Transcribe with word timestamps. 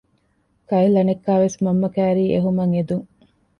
ކައިލް 0.69 0.95
އަނެއްކާވެސް 0.97 1.57
މަންމަ 1.65 1.87
ކައިރީ 1.95 2.23
އެހުމަށް 2.33 2.73
އެދުން 2.75 3.05